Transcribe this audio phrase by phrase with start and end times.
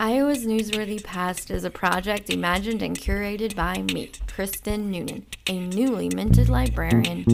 [0.00, 6.08] Iowa's Newsworthy Past is a project imagined and curated by me, Kristen Noonan, a newly
[6.14, 7.24] minted librarian.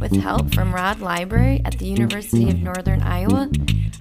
[0.00, 3.50] With help from Rod Library at the University of Northern Iowa,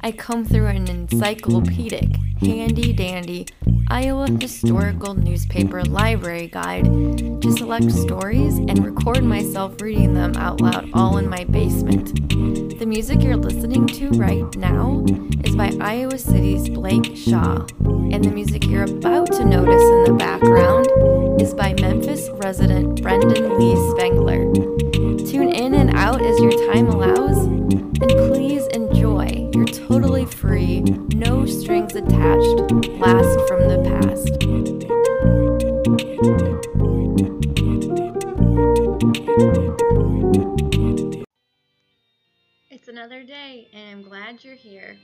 [0.02, 3.48] I come through an encyclopedic, handy dandy
[3.90, 6.86] Iowa Historical Newspaper Library Guide
[7.42, 12.30] to select stories and record myself reading them out loud all in my basement.
[12.78, 15.04] The music you're listening to right now
[15.44, 17.66] is by Iowa City's Blake Shaw,
[18.12, 23.58] and the music you're about to notice in the background is by Memphis resident Brendan
[23.58, 24.87] Lee Spengler.
[26.08, 33.38] Out as your time allows, and please enjoy your totally free, no strings attached blast
[33.46, 34.30] from the past.
[42.70, 44.96] It's another day, and I'm glad you're here.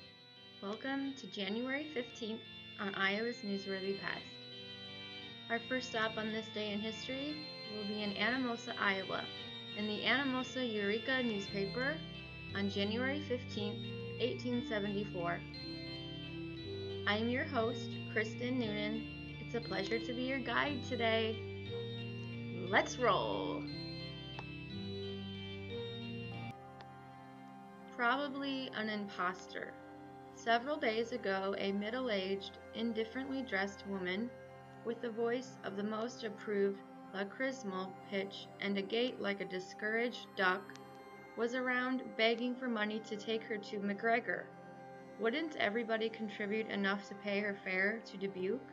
[0.62, 2.40] Welcome to January 15th
[2.80, 4.24] on Iowa's Newsworthy Past.
[5.50, 7.36] Our first stop on this day in history
[7.76, 9.26] will be in Anamosa, Iowa,
[9.78, 11.96] in the Anamosa Eureka newspaper
[12.56, 13.82] on January 15th,
[14.20, 15.40] 1874.
[17.08, 19.36] I am your host, Kristen Noonan.
[19.42, 21.36] It's a pleasure to be your guide today.
[22.70, 23.64] Let's roll!
[27.96, 29.74] Probably an imposter.
[30.36, 34.30] Several days ago, a middle aged, indifferently dressed woman,
[34.86, 36.82] with the voice of the most approved
[37.14, 40.62] lachrymal pitch and a gait like a discouraged duck,
[41.38, 44.44] was around begging for money to take her to McGregor.
[45.20, 48.72] Wouldn't everybody contribute enough to pay her fare to Dubuque?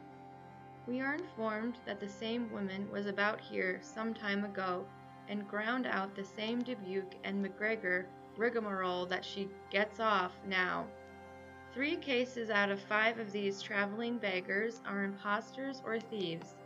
[0.86, 4.84] We are informed that the same woman was about here some time ago
[5.28, 10.86] and ground out the same Dubuque and McGregor rigmarole that she gets off now.
[11.72, 16.56] Three cases out of five of these traveling beggars are impostors or thieves,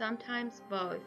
[0.00, 1.04] sometimes both.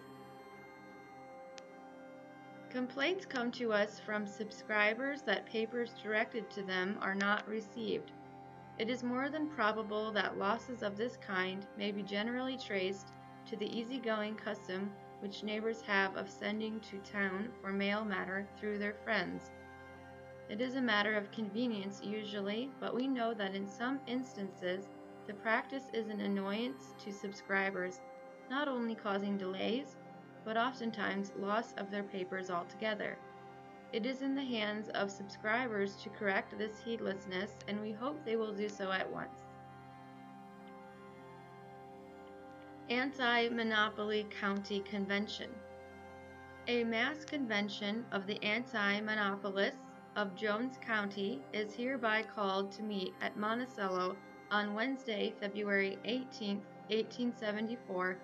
[2.70, 8.12] Complaints come to us from subscribers that papers directed to them are not received.
[8.78, 13.08] It is more than probable that losses of this kind may be generally traced
[13.48, 18.78] to the easygoing custom which neighbors have of sending to town for mail matter through
[18.78, 19.50] their friends.
[20.50, 24.88] It is a matter of convenience usually, but we know that in some instances
[25.26, 28.02] the practice is an annoyance to subscribers,
[28.54, 29.96] not only causing delays,
[30.46, 33.18] but oftentimes loss of their papers altogether.
[33.92, 38.36] It is in the hands of subscribers to correct this heedlessness, and we hope they
[38.36, 39.40] will do so at once.
[42.92, 45.50] Anti Monopoly County Convention
[46.68, 49.80] A mass convention of the anti monopolists
[50.16, 54.16] of Jones County is hereby called to meet at Monticello
[54.52, 56.58] on Wednesday, February 18,
[56.90, 58.20] 1874,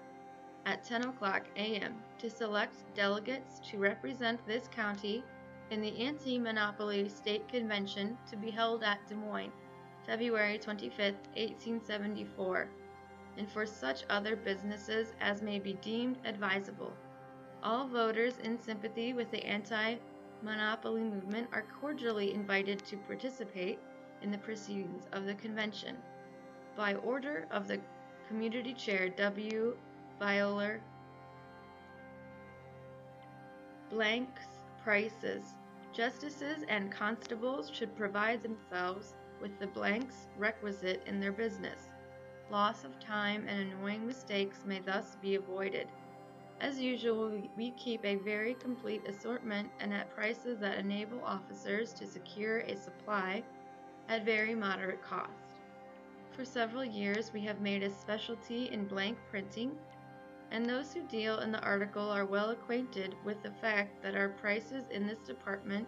[0.70, 1.96] at 10 o'clock a.m.
[2.20, 5.24] to select delegates to represent this county
[5.72, 9.52] in the Anti-Monopoly State Convention to be held at Des Moines,
[10.06, 12.70] February 25, 1874,
[13.40, 16.94] and for such other businesses as may be deemed advisable.
[17.64, 19.96] All voters in sympathy with the anti
[20.44, 23.80] monopoly movement are cordially invited to participate
[24.22, 25.98] in the proceedings of the convention.
[26.78, 27.80] By order of the
[28.28, 29.76] community chair W.
[30.20, 30.82] Violer,
[33.90, 34.46] blanks
[34.84, 35.54] prices.
[35.94, 41.88] Justices and constables should provide themselves with the blanks requisite in their business.
[42.52, 45.88] Loss of time and annoying mistakes may thus be avoided.
[46.60, 52.06] As usual, we keep a very complete assortment and at prices that enable officers to
[52.06, 53.42] secure a supply
[54.10, 55.32] at very moderate cost.
[56.34, 59.72] For several years, we have made a specialty in blank printing,
[60.52, 64.30] and those who deal in the article are well acquainted with the fact that our
[64.30, 65.88] prices in this department,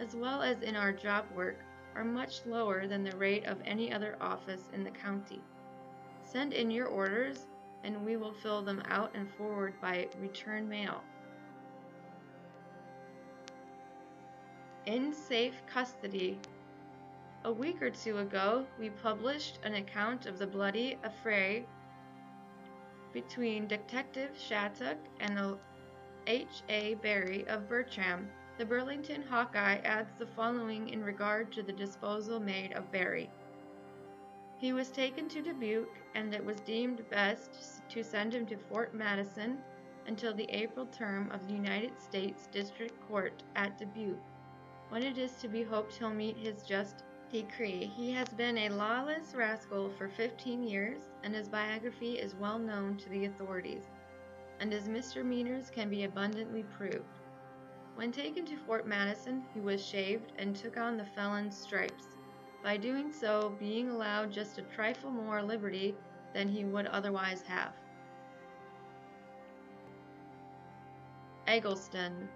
[0.00, 1.58] as well as in our job work,
[1.94, 5.40] are much lower than the rate of any other office in the county.
[6.22, 7.46] Send in your orders
[7.84, 11.02] and we will fill them out and forward by return mail.
[14.86, 16.38] In safe custody.
[17.44, 21.64] A week or two ago, we published an account of the bloody affray
[23.12, 25.58] between Detective Shattuck and the
[26.26, 26.62] H.
[26.68, 26.94] A.
[26.94, 28.28] Barry of Bertram.
[28.58, 33.30] The Burlington Hawkeye adds the following in regard to the disposal made of Barry.
[34.58, 38.94] He was taken to Dubuque, and it was deemed best to send him to Fort
[38.94, 39.58] Madison
[40.06, 44.22] until the April term of the United States District Court at Dubuque,
[44.90, 47.90] when it is to be hoped he'll meet his just Decree.
[47.96, 52.98] He has been a lawless rascal for 15 years, and his biography is well known
[52.98, 53.84] to the authorities,
[54.60, 57.20] and his misdemeanors can be abundantly proved.
[57.94, 62.04] When taken to Fort Madison, he was shaved and took on the felon's stripes,
[62.62, 65.96] by doing so being allowed just a trifle more liberty
[66.34, 67.72] than he would otherwise have.
[71.46, 72.28] Eggleston.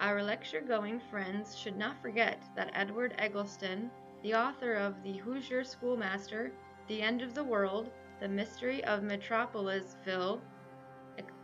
[0.00, 3.90] Our lecture going friends should not forget that Edward Eggleston,
[4.22, 6.52] the author of The Hoosier Schoolmaster,
[6.86, 7.90] The End of the World,
[8.20, 10.40] The Mystery of Metropolisville,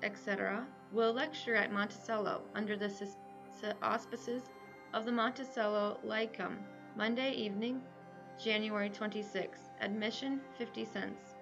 [0.04, 2.92] etc., will lecture at Monticello under the
[3.82, 4.50] auspices
[4.92, 6.64] of the Monticello Lyceum,
[6.94, 7.82] Monday evening,
[8.38, 9.70] January 26.
[9.80, 11.34] Admission 50 cents.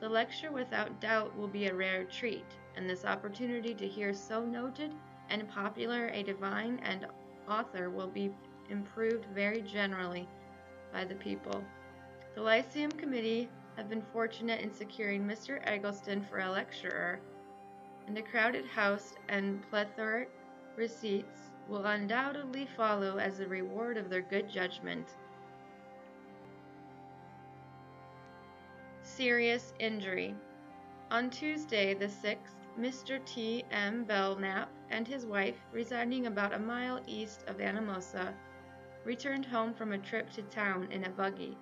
[0.00, 2.46] The lecture without doubt will be a rare treat,
[2.76, 4.92] and this opportunity to hear so noted
[5.30, 7.06] and popular a divine and
[7.48, 8.30] author will be
[8.68, 10.28] improved very generally
[10.92, 11.64] by the people.
[12.34, 15.60] The Lyceum Committee have been fortunate in securing Mr.
[15.64, 17.20] Eggleston for a lecturer,
[18.06, 20.30] and a crowded house and plethoric
[20.76, 25.06] receipts will undoubtedly follow as a reward of their good judgment.
[29.02, 30.34] Serious injury.
[31.10, 33.24] On Tuesday, the 6th, Mr.
[33.24, 33.64] T.
[33.70, 34.04] M.
[34.04, 38.32] Belknap and his wife, residing about a mile east of Anamosa,
[39.04, 41.58] returned home from a trip to town in a buggy.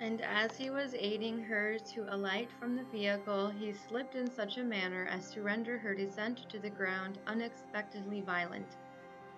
[0.00, 4.58] And as he was aiding her to alight from the vehicle, he slipped in such
[4.58, 8.76] a manner as to render her descent to the ground unexpectedly violent,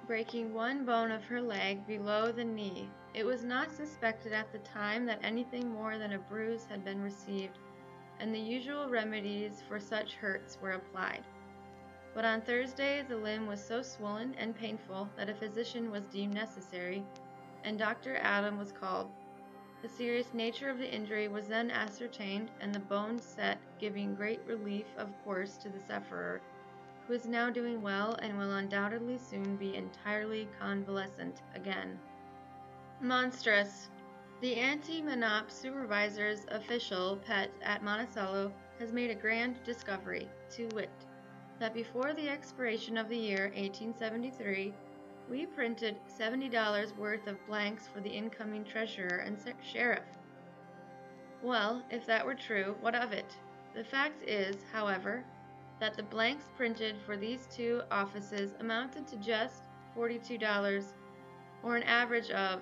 [0.06, 2.90] breaking one bone of her leg below the knee.
[3.14, 7.02] It was not suspected at the time that anything more than a bruise had been
[7.02, 7.58] received
[8.20, 11.22] and the usual remedies for such hurts were applied.
[12.14, 16.34] But on Thursday the limb was so swollen and painful that a physician was deemed
[16.34, 17.04] necessary,
[17.64, 18.16] and Dr.
[18.16, 19.10] Adam was called.
[19.82, 24.40] The serious nature of the injury was then ascertained, and the bone set, giving great
[24.46, 26.40] relief, of course, to the sufferer,
[27.06, 32.00] who is now doing well and will undoubtedly soon be entirely convalescent again.
[33.00, 33.90] Monstrous!
[34.42, 40.90] The anti-monop supervisor's official pet at Monticello has made a grand discovery, to wit,
[41.58, 44.74] that before the expiration of the year 1873,
[45.30, 50.04] we printed $70 worth of blanks for the incoming treasurer and sheriff.
[51.42, 53.34] Well, if that were true, what of it?
[53.74, 55.24] The fact is, however,
[55.80, 59.62] that the blanks printed for these two offices amounted to just
[59.96, 60.92] $42,
[61.62, 62.60] or an average of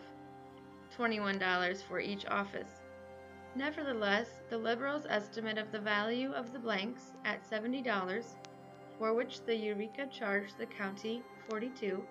[0.96, 2.80] $21 for each office.
[3.56, 8.24] Nevertheless, the Liberals' estimate of the value of the blanks at $70,
[8.98, 12.04] for which the Eureka charged the county 42,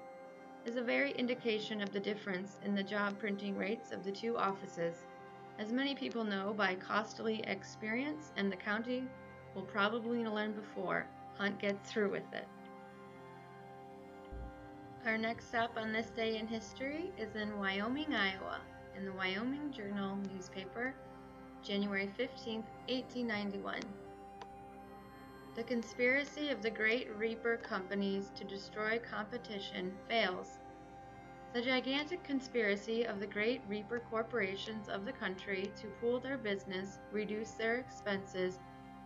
[0.65, 4.38] is a very indication of the difference in the job printing rates of the two
[4.38, 5.06] offices,
[5.59, 9.03] as many people know by costly experience, and the county
[9.53, 11.06] will probably learn before
[11.38, 12.47] Hunt gets through with it.
[15.06, 18.62] Our next stop on this day in history is in Wyoming, Iowa,
[18.95, 20.93] in the Wyoming Journal newspaper,
[21.63, 23.79] January 15, 1891.
[25.55, 30.57] The conspiracy of the great reaper companies to destroy competition fails.
[31.53, 36.99] The gigantic conspiracy of the great reaper corporations of the country to pool their business,
[37.11, 38.59] reduce their expenses,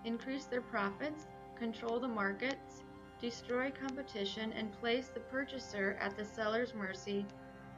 [0.06, 2.84] increase their profits, control the markets,
[3.20, 7.25] destroy competition, and place the purchaser at the seller's mercy,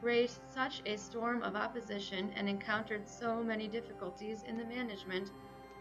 [0.02, 5.30] raised such a storm of opposition and encountered so many difficulties in the management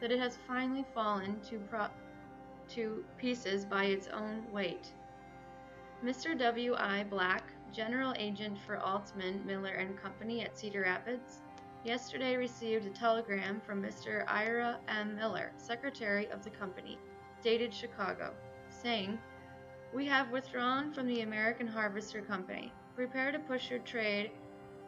[0.02, 1.88] that it has finally fallen to, pro-
[2.70, 4.92] to pieces by its own weight.
[6.04, 6.38] Mr.
[6.38, 6.76] W.
[6.76, 7.04] I.
[7.10, 11.42] Black, general agent for Aultman, Miller and Company at Cedar Rapids,
[11.84, 14.24] yesterday received a telegram from Mr.
[14.28, 15.16] Ira M.
[15.16, 16.98] Miller, secretary of the company,
[17.42, 18.34] dated Chicago,
[18.70, 19.20] saying,
[19.94, 22.72] we have withdrawn from the American Harvester Company.
[23.00, 24.30] Prepare to push your trade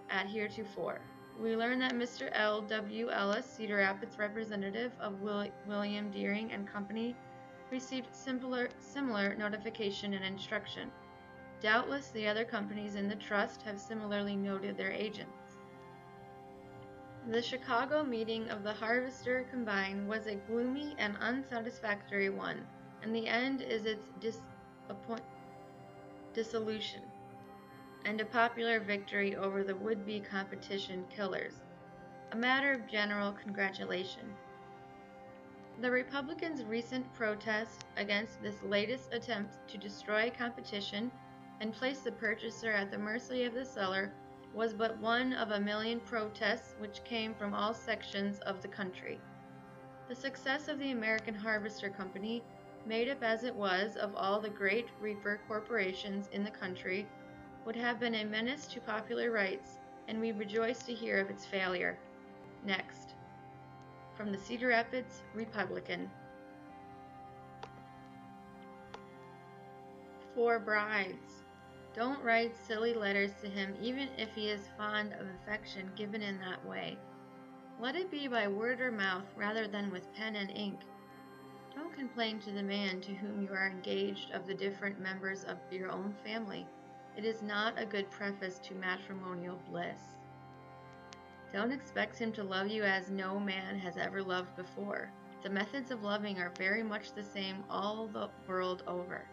[0.10, 1.00] at heretofore.
[1.40, 2.30] We learn that Mr.
[2.34, 2.62] L.
[2.64, 3.10] W.
[3.10, 7.16] Ellis, Cedar Rapids representative of Will William Deering and Company,
[7.72, 10.92] received similar, similar notification and instruction.
[11.62, 15.60] Doubtless the other companies in the trust have similarly noted their agents.
[17.30, 22.68] The Chicago meeting of the Harvester Combine was a gloomy and unsatisfactory one,
[23.04, 24.40] and the end is its dis
[24.90, 25.24] appoint
[26.34, 27.02] dissolution,
[28.06, 31.62] and a popular victory over the would-be competition killers,
[32.32, 34.34] a matter of general congratulation.
[35.82, 41.12] The Republicans' recent protest against this latest attempt to destroy competition
[41.60, 44.12] and place the purchaser at the mercy of the seller
[44.54, 49.20] was but one of a million protests which came from all sections of the country.
[50.10, 52.44] The success of the American Harvester Company,
[52.86, 57.08] made up as it was of all the great reaper corporations in the country,
[57.66, 59.78] would have been a menace to popular rights,
[60.08, 61.98] and we rejoice to hear of its failure.
[62.66, 63.14] Next.
[64.16, 66.10] From the Cedar Rapids Republican.
[70.36, 71.44] For brides.
[71.94, 76.40] Don't write silly letters to him even if he is fond of affection given in
[76.40, 76.98] that way.
[77.80, 80.80] Let it be by word or mouth rather than with pen and ink.
[81.76, 85.58] Don't complain to the man to whom you are engaged of the different members of
[85.72, 86.66] your own family.
[87.18, 90.02] It is not a good preface to matrimonial bliss.
[91.52, 95.12] Don't expect him to love you as no man has ever loved before.
[95.44, 99.26] The methods of loving are very much the same all the world over.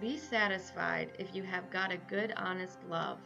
[0.00, 3.18] Be satisfied if you have got a good, honest love.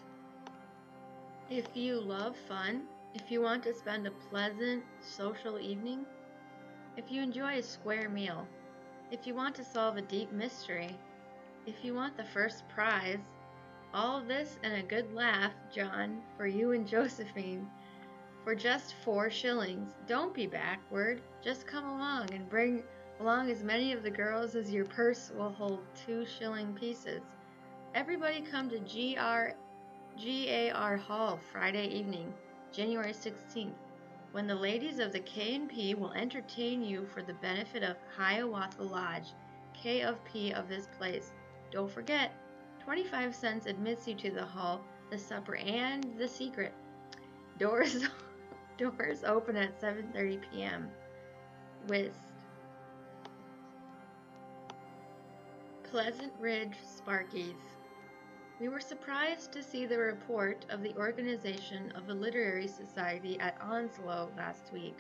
[1.50, 6.06] If you love fun, if you want to spend a pleasant, social evening,
[6.96, 8.48] if you enjoy a square meal,
[9.10, 10.96] if you want to solve a deep mystery,
[11.66, 13.18] if you want the first prize,
[13.94, 17.68] all this and a good laugh, John, for you and Josephine,
[18.44, 19.92] for just four shillings.
[20.08, 21.22] Don't be backward.
[21.42, 22.82] Just come along and bring
[23.20, 27.20] along as many of the girls as your purse will hold two shilling pieces.
[27.94, 29.54] Everybody come to GR,
[30.20, 32.32] GAR Hall Friday evening,
[32.72, 33.74] January 16th,
[34.32, 39.28] when the ladies of the K&P will entertain you for the benefit of Hiawatha Lodge,
[39.74, 41.32] K of P of this place.
[41.72, 42.32] Don't forget,
[42.84, 46.74] 25 cents admits you to the hall, the supper, and the secret.
[47.58, 48.04] Doors
[48.78, 50.90] doors open at 7:30 p.m.
[51.86, 52.18] Whist.
[55.84, 57.56] Pleasant Ridge Sparkies.
[58.60, 63.56] We were surprised to see the report of the organization of the Literary Society at
[63.60, 64.96] Onslow last week.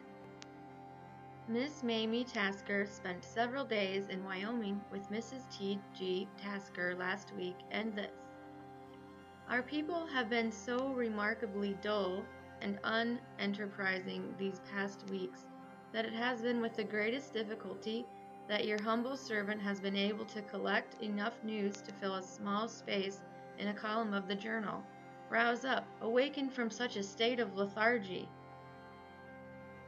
[1.48, 5.50] Miss Mamie Tasker spent several days in Wyoming with Mrs.
[5.50, 5.80] T.
[5.92, 6.28] G.
[6.40, 8.12] Tasker last week and this.
[9.48, 12.22] Our people have been so remarkably dull
[12.60, 15.40] and unenterprising these past weeks
[15.92, 18.06] that it has been with the greatest difficulty
[18.48, 22.68] that your humble servant has been able to collect enough news to fill a small
[22.68, 23.20] space
[23.58, 24.84] in a column of the journal.
[25.28, 28.28] Rouse up, awaken from such a state of lethargy.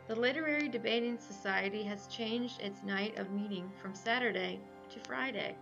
[0.07, 5.57] The Literary Debating Society has changed its night of meeting from Saturday to Friday.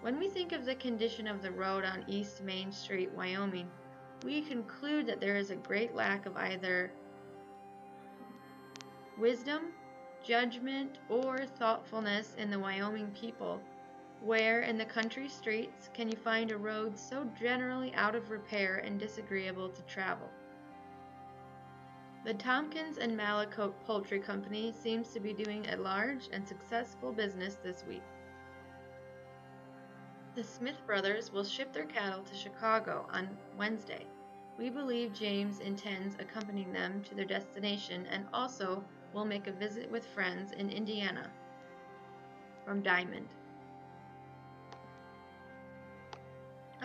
[0.00, 3.70] When we think of the condition of the road on East Main Street, Wyoming,
[4.22, 6.92] we conclude that there is a great lack of either
[9.18, 9.72] wisdom
[10.24, 13.60] judgment, or thoughtfulness in the Wyoming people.
[14.22, 18.76] Where in the country streets can you find a road so generally out of repair
[18.78, 20.30] and disagreeable to travel?
[22.24, 27.58] The Tompkins and Malacote Poultry Company seems to be doing a large and successful business
[27.62, 28.02] this week.
[30.34, 33.28] The Smith brothers will ship their cattle to Chicago on
[33.58, 34.06] Wednesday.
[34.58, 39.90] We believe James intends accompanying them to their destination and also will make a visit
[39.90, 41.30] with friends in Indiana.
[42.64, 43.28] From Diamond.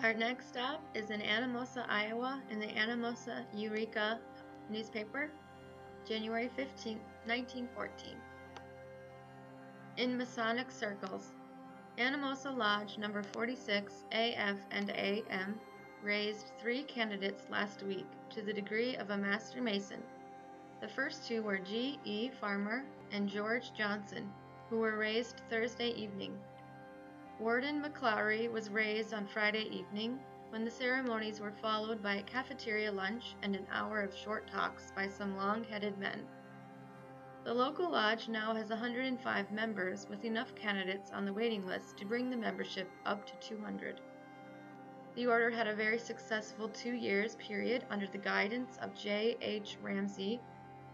[0.03, 4.19] Our next stop is in Anamosa, Iowa, in the Anamosa Eureka
[4.70, 5.30] newspaper,
[6.08, 8.16] January 15, 1914.
[9.98, 11.34] In Masonic circles,
[11.98, 15.60] Anamosa Lodge number 46 AF and AM
[16.02, 20.02] raised three candidates last week to the degree of a Master Mason
[20.82, 22.00] the first two were G.
[22.06, 22.30] E.
[22.30, 24.32] Farmer and George Johnson,
[24.70, 26.38] who were raised Thursday evening.
[27.38, 32.91] Warden McClowry was raised on Friday evening, when the ceremonies were followed by a cafeteria
[32.91, 36.25] lunch and an hour of short talks by some long headed men.
[37.44, 42.06] The local lodge now has 105 members, with enough candidates on the waiting list to
[42.06, 44.01] bring the membership up to 200.
[45.15, 49.38] The order had a very successful two years period under the guidance of J.
[49.41, 49.77] H.
[49.82, 50.39] Ramsey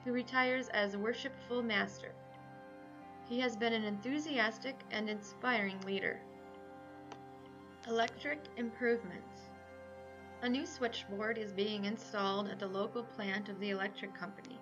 [0.05, 2.11] who retires as worshipful master.
[3.27, 6.19] He has been an enthusiastic and inspiring leader.
[7.87, 9.34] Electric improvements.
[10.45, 14.59] A new switchboard is being installed at the local plant of the electric company.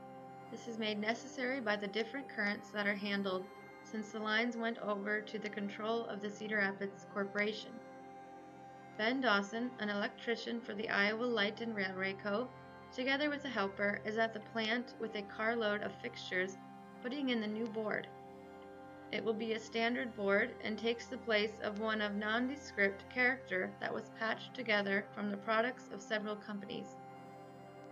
[0.49, 3.43] This is made necessary by the different currents that are handled
[3.83, 7.71] since the lines went over to the control of the Cedar Rapids Corporation.
[8.97, 12.47] Ben Dawson, an electrician for the Iowa Light and Railway Co.,
[12.95, 16.55] together with a helper, is at the plant with a carload of fixtures
[17.01, 18.07] putting in the new board.
[19.13, 23.69] It will be a standard board and takes the place of one of nondescript character
[23.79, 26.95] that was patched together from the products of several companies.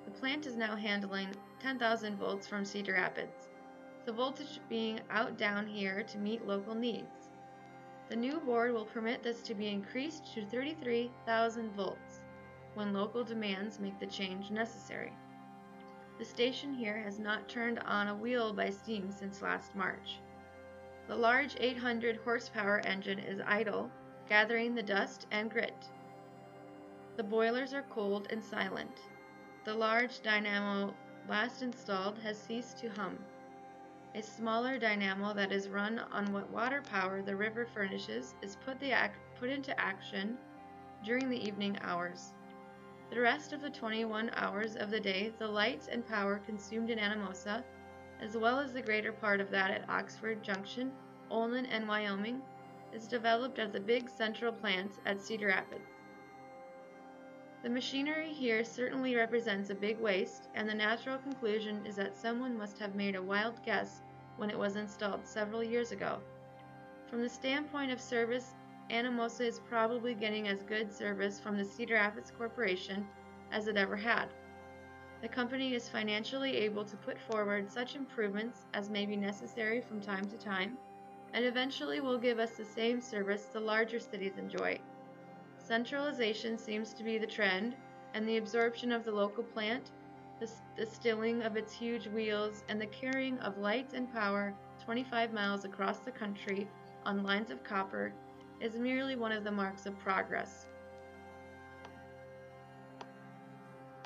[0.06, 3.50] The plant is now handling 10,000 volts from Cedar Rapids,
[4.08, 7.30] the voltage being out down here to meet local needs.
[8.10, 12.22] The new board will permit this to be increased to 33,000 volts
[12.74, 15.14] when local demands make the change necessary.
[16.18, 20.20] The station here has not turned on a wheel by steam since last March.
[21.08, 23.92] The large 800 horsepower engine is idle,
[24.30, 25.90] gathering the dust and grit.
[27.18, 29.02] The boilers are cold and silent.
[29.66, 30.94] The large dynamo
[31.28, 33.20] last installed has ceased to hum.
[34.16, 38.80] A smaller dynamo that is run on what water power the river furnishes is put,
[39.40, 40.38] put into action
[41.04, 42.34] during the evening hours.
[43.10, 47.00] The rest of the 21 hours of the day, the light and power consumed in
[47.00, 47.64] Anamosa,
[48.22, 50.92] as well as the greater part of that at Oxford Junction,
[51.30, 52.42] Olin, and Wyoming,
[52.94, 55.90] is developed at the big central plant at Cedar Rapids.
[57.64, 62.58] The machinery here certainly represents a big waste, and the natural conclusion is that someone
[62.58, 64.02] must have made a wild guess
[64.38, 66.20] when it was installed several years ago.
[67.08, 68.56] From the standpoint of service,
[68.90, 73.08] Anamosa is probably getting as good service from the Cedar Rapids Corporation
[73.52, 74.30] as it ever had.
[75.22, 80.02] The company is financially able to put forward such improvements as may be necessary from
[80.02, 80.80] time to time,
[81.34, 84.80] and eventually will give us the same service the larger cities enjoy.
[85.60, 87.76] Centralization seems to be the trend,
[88.16, 89.92] and the absorption of the local plant,
[90.40, 95.34] the, the stilling of its huge wheels, and the carrying of light and power 25
[95.34, 96.68] miles across the country
[97.06, 98.12] on lines of copper
[98.60, 100.66] is merely one of the marks of progress.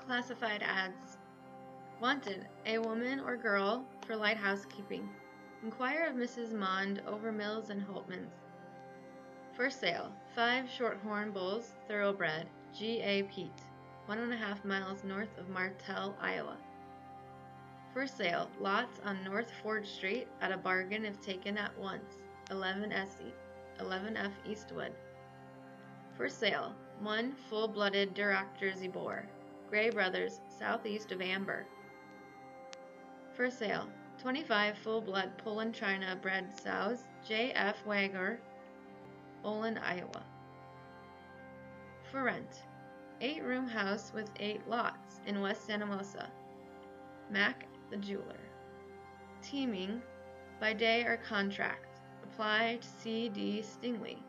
[0.06, 1.18] Classified ads.
[2.00, 5.10] Wanted, a woman or girl for light housekeeping.
[5.64, 6.54] Inquire of Mrs.
[6.54, 8.36] Mond over Mills and Holtman's.
[9.56, 12.48] For sale, five shorthorn bulls, thoroughbred,
[12.78, 13.24] G.A.
[13.24, 13.64] Pete,
[14.06, 16.58] one and a half miles north of Martelle, Iowa.
[17.92, 22.18] For sale, lots on North Ford Street at a bargain if taken at once,
[22.52, 23.34] 11 SE,
[23.80, 24.94] 11F Eastwood.
[26.16, 29.28] For sale, one full-blooded Duroc Jersey Boar,
[29.76, 31.66] Gray Brothers, southeast of Amber.
[33.36, 33.90] For sale,
[34.22, 37.86] 25 full-blood Poland China bred sows, J.F.
[37.86, 38.40] Wagner,
[39.44, 40.24] Olin, Iowa.
[42.10, 42.64] For rent,
[43.22, 46.30] 8-room house with 8 lots in West Anamosa.
[47.30, 48.40] Mac the jeweler.
[49.42, 50.02] Teaming,
[50.62, 52.00] by day or contract.
[52.24, 53.62] Apply to C.D.
[53.62, 54.20] Stingley.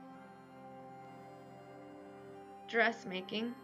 [2.67, 3.55] Dressmaking,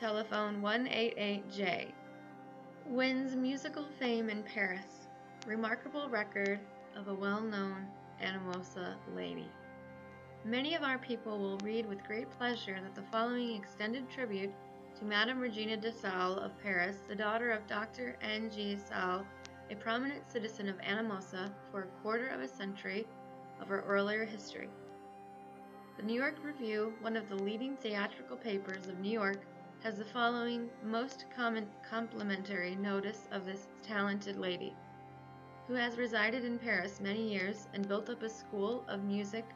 [0.00, 1.92] telephone 188J.
[2.86, 5.08] Wins musical fame in Paris.
[5.46, 6.58] Remarkable record
[6.96, 7.86] of a well-known
[8.22, 9.46] Anamosa lady.
[10.42, 14.54] Many of our people will read with great pleasure that the following extended tribute
[14.98, 18.16] to Madame Regina de Salle of Paris, the daughter of Dr.
[18.22, 18.50] N.
[18.50, 18.78] G.
[18.78, 19.26] Salle,
[19.70, 23.06] a prominent citizen of Anamosa for a quarter of a century
[23.60, 24.70] of her earlier history.
[25.98, 29.42] The New York Review, one of the leading theatrical papers of New York,
[29.82, 34.74] has the following most common complimentary notice of this talented lady,
[35.66, 39.46] who has resided in Paris many years and built up a school of music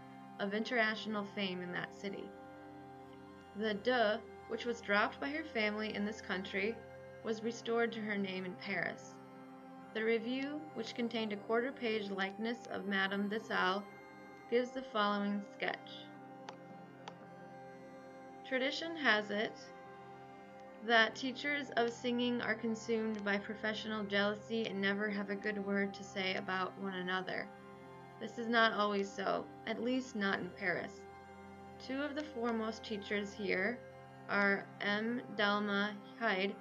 [0.40, 2.24] of international fame in that city.
[3.56, 6.74] The de, which was dropped by her family in this country,
[7.22, 9.14] was restored to her name in Paris.
[9.92, 13.84] The review, which contained a quarter page likeness of Madame de Salle,
[14.50, 15.90] gives the following sketch.
[18.48, 19.52] Tradition has it
[20.87, 25.94] that teachers of singing are consumed by professional jealousy and never have a good word
[25.94, 27.49] to say about one another.
[28.20, 31.01] This is not always so, at least not in Paris.
[31.87, 33.79] Two of the foremost teachers here
[34.29, 35.23] are M.
[35.37, 36.55] Delma Hyde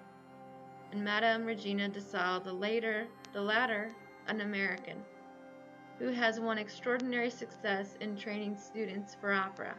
[0.92, 2.00] and Madame Regina de
[2.44, 3.92] the later, the latter
[4.28, 5.04] an American,
[6.00, 9.76] who has won extraordinary success in training students for opera.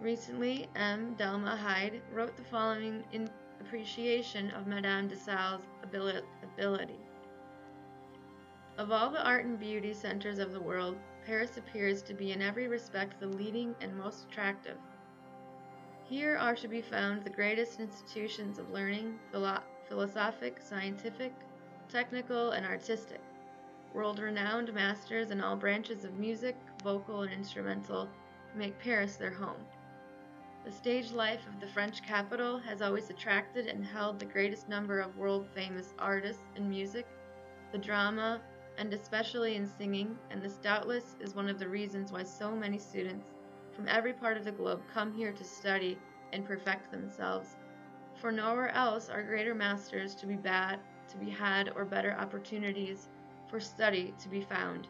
[0.00, 1.16] Recently, M.
[1.16, 3.30] Delma Hyde wrote the following in
[3.60, 7.00] appreciation of Madame de Salle's ability.
[8.76, 12.42] Of all the art and beauty centers of the world, Paris appears to be in
[12.42, 14.76] every respect the leading and most attractive.
[16.04, 21.32] Here are to be found the greatest institutions of learning, philo philosophic, scientific,
[21.88, 23.20] technical, and artistic,
[23.94, 26.54] world-renowned masters in all branches of music,
[26.84, 28.08] vocal, and instrumental
[28.54, 29.64] make Paris their home.
[30.66, 34.98] The stage life of the French capital has always attracted and held the greatest number
[34.98, 37.06] of world-famous artists in music,
[37.70, 38.40] the drama,
[38.76, 42.78] and especially in singing, and this doubtless is one of the reasons why so many
[42.78, 43.30] students
[43.76, 45.96] from every part of the globe come here to study
[46.32, 47.54] and perfect themselves.
[48.16, 53.08] For nowhere else are greater masters to be bad to be had or better opportunities
[53.48, 54.88] for study to be found.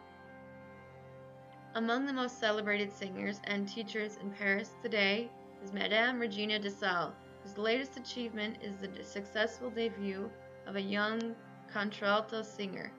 [1.75, 5.29] Among the most celebrated singers and teachers in Paris today
[5.63, 10.31] is Madame Regina de Sales, whose latest achievement is the successful debut
[10.67, 11.35] of a young
[11.73, 12.93] contralto singer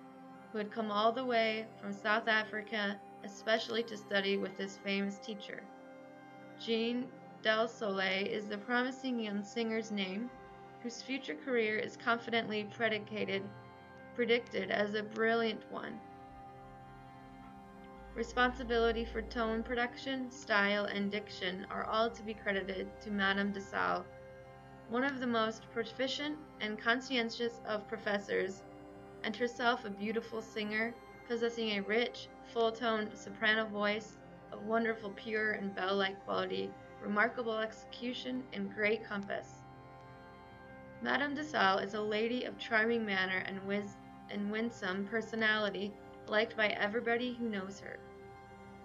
[0.51, 5.17] who had come all the way from South Africa especially to study with this famous
[5.19, 5.63] teacher.
[6.59, 7.07] Jean
[7.41, 10.29] Del Soleil is the promising young singer's name,
[10.81, 13.43] whose future career is confidently predicated,
[14.15, 15.99] predicted as a brilliant one.
[18.17, 23.61] Responsibility for tone production, style, and diction are all to be credited to Madame de
[23.61, 24.07] Sales,
[24.89, 28.63] one of the most proficient and conscientious of professors,
[29.23, 30.95] and herself a beautiful singer,
[31.27, 34.17] possessing a rich, full-toned soprano voice
[34.51, 36.71] of wonderful pure and bell-like quality,
[37.03, 39.61] remarkable execution, and great compass.
[41.03, 43.61] Madame de Sales is a lady of charming manner and,
[44.31, 45.93] and winsome personality,
[46.29, 47.97] liked by everybody who knows her.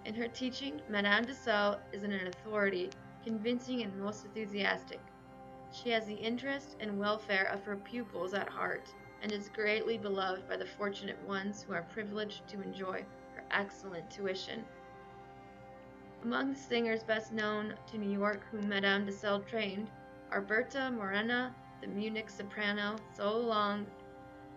[0.05, 2.89] In her teaching, Madame de Sales is an authority,
[3.23, 4.99] convincing and most enthusiastic.
[5.71, 10.47] She has the interest and welfare of her pupils at heart, and is greatly beloved
[10.47, 14.65] by the fortunate ones who are privileged to enjoy her excellent tuition.
[16.23, 19.89] Among the singers best known to New York whom Madame de Sales trained
[20.31, 23.85] are Berta Morena, the Munich soprano, so long,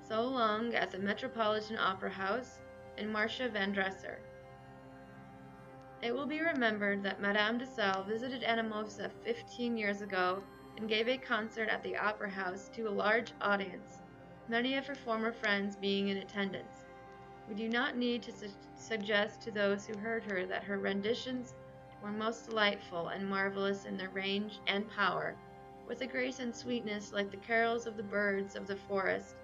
[0.08, 2.60] so long at the Metropolitan Opera House,
[2.98, 4.18] and Marcia Van Dresser.
[6.02, 10.42] It will be remembered that Madame de Sales visited Anamosa 15 years ago
[10.76, 14.02] and gave a concert at the Opera House to a large audience,
[14.48, 16.84] many of her former friends being in attendance.
[17.48, 21.54] We do not need to su- suggest to those who heard her that her renditions
[22.02, 25.34] were most delightful and marvelous in their range and power,
[25.88, 29.34] with a grace and sweetness like the carols of the birds of the forest,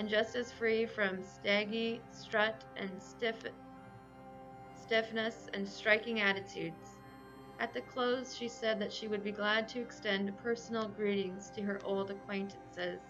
[0.00, 3.36] and just as free from staggy strut and stiff
[4.74, 6.96] stiffness, and striking attitudes.
[7.60, 11.62] At the close, she said that she would be glad to extend personal greetings to
[11.62, 13.00] her old acquaintances,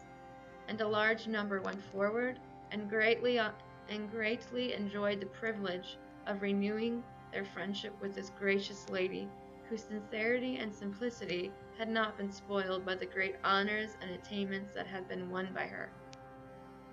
[0.68, 2.40] and a large number went forward
[2.72, 3.50] and greatly uh,
[3.88, 9.28] and greatly enjoyed the privilege of renewing their friendship with this gracious lady,
[9.68, 14.88] whose sincerity and simplicity had not been spoiled by the great honors and attainments that
[14.88, 15.88] had been won by her.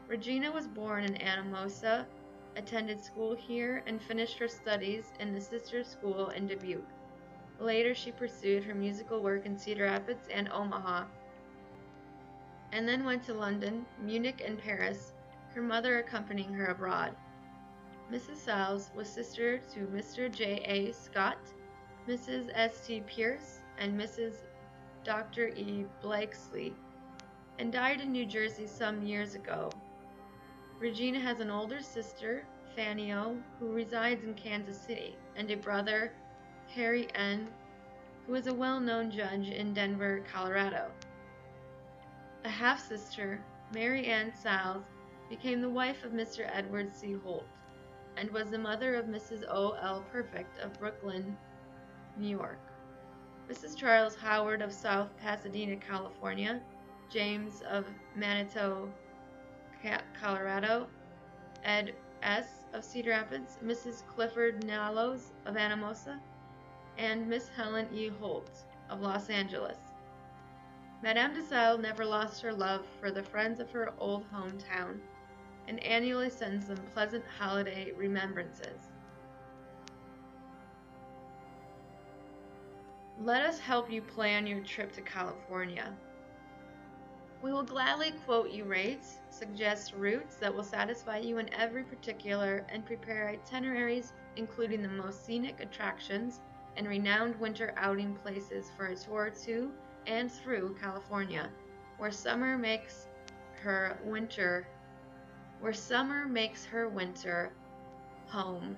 [0.07, 2.05] Regina was born in Anamosa
[2.57, 6.89] attended school here, and finished her studies in the sister school in Dubuque.
[7.59, 11.05] Later, she pursued her musical work in Cedar Rapids and Omaha,
[12.71, 15.13] and then went to London, Munich, and Paris,
[15.53, 17.15] her mother accompanying her abroad.
[18.11, 18.37] Mrs.
[18.37, 20.31] Sales was sister to Mr.
[20.31, 20.61] J.
[20.65, 20.93] A.
[20.93, 21.37] Scott,
[22.07, 22.49] Mrs.
[22.53, 22.85] S.
[22.85, 23.01] T.
[23.01, 24.35] Pierce, and Mrs.
[25.03, 25.49] Dr.
[25.49, 25.85] E.
[26.01, 26.73] Blakesley,
[27.59, 29.69] and died in New Jersey some years ago.
[30.79, 36.13] Regina has an older sister, Fanny O, who resides in Kansas City, and a brother,
[36.75, 37.47] Harry N.,
[38.25, 40.91] who is a well known judge in Denver, Colorado.
[42.43, 44.83] A half sister, Mary Ann Sales,
[45.29, 46.47] became the wife of Mr.
[46.53, 47.13] Edward C.
[47.13, 47.47] Holt
[48.17, 49.43] and was the mother of Mrs.
[49.49, 49.71] O.
[49.81, 50.05] L.
[50.11, 51.37] Perfect of Brooklyn,
[52.17, 52.59] New York.
[53.49, 53.77] Mrs.
[53.77, 56.61] Charles Howard of South Pasadena, California,
[57.09, 57.85] James of
[58.15, 58.91] Manitou,
[60.19, 60.87] Colorado,
[61.63, 62.65] Ed S.
[62.73, 64.05] of Cedar Rapids, Mrs.
[64.07, 66.19] Clifford Nallows of Anamosa,
[66.97, 68.09] and Miss Helen E.
[68.09, 69.77] Holt of Los Angeles.
[71.03, 74.99] Madame de Sales never lost her love for the friends of her old hometown
[75.67, 78.89] and annually sends them pleasant holiday remembrances.
[83.19, 85.93] Let us help you plan your trip to California.
[87.41, 92.65] We will gladly quote you rates, suggest routes that will satisfy you in every particular,
[92.69, 96.41] and prepare itineraries including the most scenic attractions
[96.75, 99.73] and renowned winter outing places for a tour to
[100.07, 101.53] and through California,
[101.97, 103.07] where summer makes
[103.61, 104.67] her winter
[105.59, 107.55] where summer makes her winter
[108.29, 108.77] home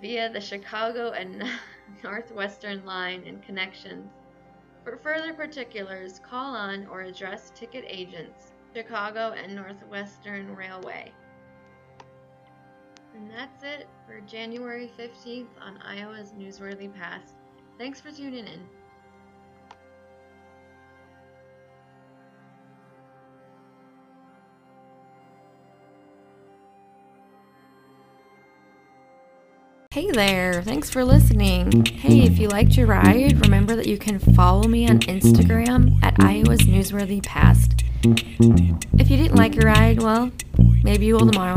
[0.00, 1.42] via the Chicago and
[2.04, 4.12] Northwestern line and connections
[4.84, 11.12] for further particulars, call on or address ticket agents, Chicago and Northwestern Railway.
[13.14, 17.34] And that's it for January 15th on Iowa's Newsworthy Past.
[17.78, 18.60] Thanks for tuning in.
[29.92, 31.84] Hey there, thanks for listening.
[31.84, 36.14] Hey, if you liked your ride, remember that you can follow me on Instagram at
[36.18, 37.84] Iowa's Newsworthy Past.
[38.02, 40.30] If you didn't like your ride, well,
[40.82, 41.56] maybe you will tomorrow.